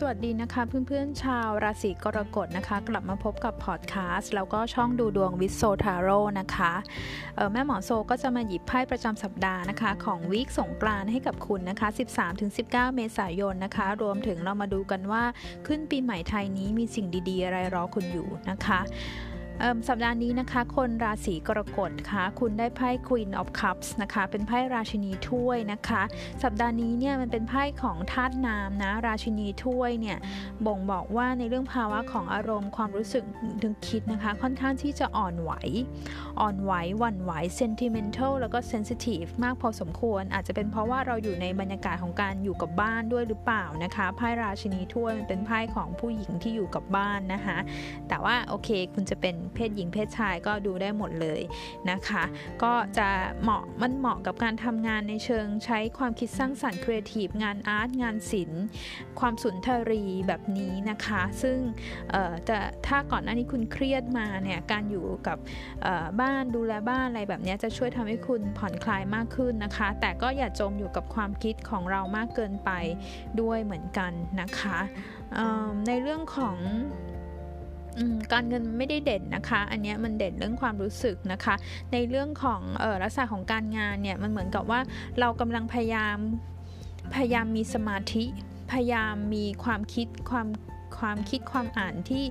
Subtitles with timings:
[0.00, 6.72] สวัสดีนะคะเพื่อนๆชาวราศีกรกฎนะคะ กลับมาพบกับพอดแคสต์แล้วก็ช่องดูดวงวิโซทาโร่นะคะ
[7.52, 11.88] แม่หมอโซก็จะมาหยิบไพ่ประจำสัปดาห์นะคะ ของวีคสงกรานให้กับคุณนะคะ
[12.42, 15.24] 13-19 เมษายนนะคะ รวมถึงเรามาดูกันว่า
[15.66, 18.80] ขึ้นปีใหม่ไทยนี้มีสิ่งดีๆ อะไรรอคุณอยู่นะคะ
[19.88, 26.02] สัปดาห์นี้นะคะ คนราศีกรกฎค่ะ คุณได้ไพ่ Queen of Cups นะคะ เป็นไพ่ราชินีถ้วยนะคะ
[26.42, 30.18] สัปดาห์นี้เนี่ยมันเป็นไพ่ของธาตุน้ำนะ ราชินีถ้วยเนี่ย
[30.66, 33.24] บ่งบอกว่าในเรื่องภาวะของอารมณ์ความรู้สึก
[33.62, 35.52] ถึงคิดนะคะ ค่อนข้างที่จะอ่อนไหว
[36.40, 47.58] อ่อนไหวหวั่นไหว sentimental แล้วก็ sensitive มากพอสมควร อาจจะเป็นเพราะว่าเราอยู่ในบรรยากาศของการอยู่กับบ้านด้วยหรือเปล่านะคะไพ่ราชินีถ้วยมันเป็นไพ่ของผู้หญิงที่อยู่กับบ้านนะคะ
[48.08, 51.40] แต่ว่าโอเคคุณจะเป็นเพศหญิงเพศชายก็ดูได้หมดเลย
[51.90, 52.24] นะคะ
[52.62, 53.08] ก็จะ
[53.42, 58.64] เหมาะมันเหมาะกับการทำงานในเชิงใช้ความคิดสร้างสรรค์ครีเอทีฟงานอาร์ตงานศิลป์
[59.20, 61.58] ความสุนทรีแบบนี้นะคะ ซึ่ง
[62.46, 65.38] แต่ถ้าก่อนหน้านี้คุณเครียดมาเนี่ยการอยู่กับ
[66.20, 72.70] บ้านดูแลบ้านอะไรแบบนี้จะช่วยทำให้คุณผ่อนคลายมากขึ้นนะคะ แต่ก็อย่าจมอยู่กับความคิดของเรามากเกินไป
[73.40, 74.78] ด้วยเหมือนกันนะคะ
[75.88, 76.56] ในเรื่องของ
[78.32, 81.54] การเงินไม่ได้เด่นนะคะ อันนี้มันเด่นเรื่องความรู้สึกนะคะ
[81.92, 84.80] ในเรื่องของออลักษณะของการงานเนี่ยมันเหมือนกับว่า
[85.20, 86.16] เรากำลังพยายาม
[87.14, 88.24] พยายามมีสมาธิ
[88.72, 90.46] พยายามมีความคิดความ
[90.98, 92.24] ความคิดความอ่านที่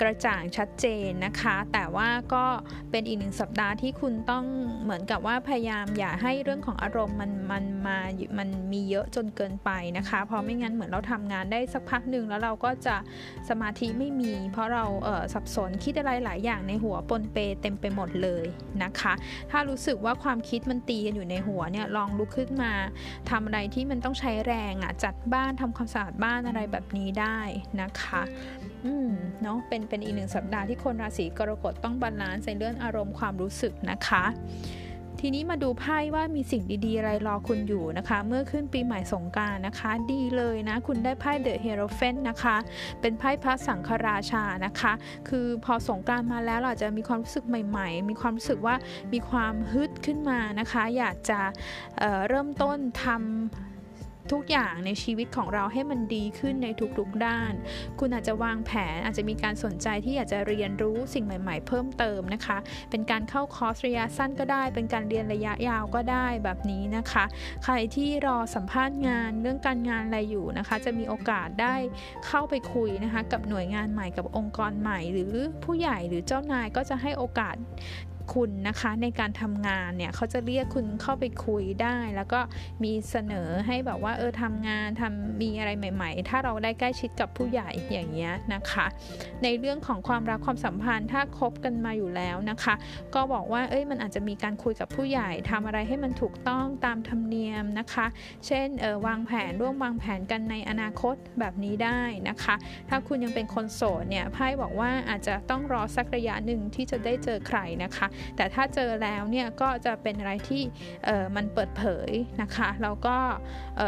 [0.00, 2.44] กระจ่างชัดเจนนะคะ แต่ว่าก็
[2.90, 4.44] เป็นอีกหนึ่งสัปดาห์ที่คุณต้อง
[4.82, 7.98] เหมือนกับว่าพยายามอย่าให้เรื่องของอารมณ์มันมันมา
[8.38, 12.96] มันมีเยอะจนเกินไปนะคะ เพราะไม่งั้นเหมือนเราทำงานได้สักพักหนึ่งแล้วเราก็จะ
[13.48, 18.46] สมาธิไม่มี เพราะเราสับสนคิดอะไรหลายอย่างในหัวปนเปเต็มไปหมดเลย
[18.82, 19.12] นะคะ
[19.50, 22.72] ถ้ารู้สึกว่าความคิดมันตีกันอยู่ในหัวเนี่ยลองลุกขึ้นมา
[23.30, 27.38] ทำอะไรที่มันต้องใช้แรงอะจัดบ้านทำความสะอาดบ้านอะไรแบบนี้ได้
[27.80, 28.22] นะคะคะ
[28.84, 29.10] อืม
[29.42, 34.24] เนาะเป็นเป็นอีกหนึ่งสัปดาห์ที่คนราศีกรกฎต้อง balance ในเรื่องอารมณ์ความรู้สึกนะคะ
[35.20, 42.56] ทีนี้มาดูไพ่ว่ามีสิ่งดีๆ อะไรรอคุณอยู่นะคะ เมื่อขึ้นปีใหม่สงกรานต์นะคะ ดีเลยนะ คุณได้ไพ่ The Hierophant นะคะ
[43.00, 44.92] เป็นไพ่พระสังฆราชานะคะ
[45.28, 48.74] คือพอสงการมาแล้วเราจะมีความรู้สึกใหม่ ๆ มีความรู้สึกว่า
[49.12, 51.40] มีความฮึดขึ้นมานะคะ อยากจะ
[51.98, 53.75] เเริ่มต้นทำ
[54.32, 57.52] ทุกอย่างในชีวิตของเราให้มันดีขึ้นในทุกๆด้าน
[57.98, 62.58] คุณอาจจะวางแผนอาจจะมีการสนใจที่อยากจะเรียนรู้สิ่งใหม่ ๆ เพิ่มเติมนะคะ
[62.90, 67.24] เป็นการเข้าคอร์สระยะสั้นก็ได้ เป็นการเรียนระยะยาวก็ได้แบบนี้นะคะ
[67.64, 71.74] ใครที่รอสัมภาษณ์งานเรื่องการงานอะไรอยู่นะคะ จะมีโอกาสได้
[72.26, 77.56] เข้าไปคุยนะคะ กับหน่วยงานใหม่กับองค์กรใหม่ หรือผู้ใหญ่หรือเจ้านายก็จะให้โอกาส
[78.34, 82.40] คุณนะคะในการทำงานเนี่ยเขาจะเรียกคุณเข้าไปคุยได้ แล้วก็
[82.84, 88.86] มีเสนอให้แบบว่าเออทำงานทำมีอะไรใหม่ ๆ ถ้าเราได้ใกล้ชิดกับผู้ใหญ่อย่างเงี้ยนะคะ
[89.42, 92.74] ในเรื่องของความรักความสัมพันธ์ถ้าคบกันมาอยู่แล้วนะคะ
[93.14, 98.06] ก็บอกว่าเอ้ยมันอาจจะมีการคุยกับผู้ใหญ่ทำอะไรให้มันถูกต้องตามธรรมเนียมนะคะ
[98.46, 102.54] เช่นเออวางแผนร่วมวางแผนกันในอนาคตแบบนี้ได้นะคะ
[102.88, 108.06] ถ้าคุณยังเป็นคนโสดเนี่ยไพ่บอกว่าอาจจะต้องรอสักระยะหนึ่งที่จะได้เจอใครนะคะ
[108.36, 110.62] แต่ถ้าเจอแล้วเนี่ยก็จะเป็นอะไรที่
[111.36, 112.10] มันเปิดเผย
[112.42, 113.16] นะคะแล้วก็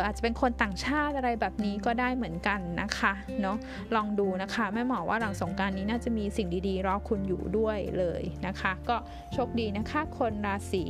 [0.05, 3.13] อาจจะเป็นคนต่างชาติอะไรแบบนี้ก็ได้เหมือนกันนะคะ
[3.43, 3.57] เนาะ
[3.95, 8.97] ลองดูนะคะแม่หมอว่าหลังสงการนี้น่าจะมีสิ่งดีๆ รอคุณอยู่ด้วยเลยนะคะ ก็
[9.33, 10.85] โชคดีนะคะ คนราศี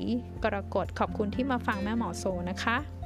[0.45, 2.98] กรกฎขอบคุณที่มาฟังแม่หมอโซนะคะ